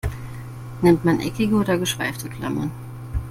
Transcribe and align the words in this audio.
Nimmt 0.81 1.05
man 1.05 1.19
eckige 1.19 1.53
oder 1.53 1.77
geschweifte 1.77 2.27
Klammern? 2.27 2.71